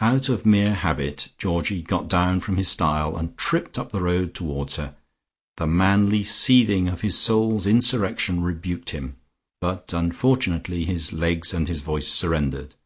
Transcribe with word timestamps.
Out 0.00 0.28
of 0.28 0.46
mere 0.46 0.74
habit 0.74 1.30
Georgie 1.38 1.82
got 1.82 2.06
down 2.06 2.38
from 2.38 2.56
his 2.56 2.68
stile, 2.68 3.16
and 3.16 3.36
tripped 3.36 3.80
up 3.80 3.90
the 3.90 4.00
road 4.00 4.32
towards 4.32 4.76
her. 4.76 4.94
The 5.56 5.66
manly 5.66 6.22
seething 6.22 6.86
of 6.86 7.00
his 7.00 7.18
soul's 7.18 7.66
insurrection 7.66 8.44
rebuked 8.44 8.90
him, 8.90 9.16
but 9.60 9.92
unfortunately 9.92 10.84
his 10.84 11.12
legs 11.12 11.52
and 11.52 11.66
his 11.66 11.80
voice 11.80 12.06
surrendered. 12.06 12.76